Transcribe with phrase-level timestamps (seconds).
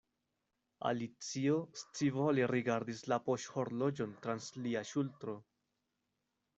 [0.91, 5.41] Alicio scivole rigardis la poŝhorloĝon trans lia ŝultro.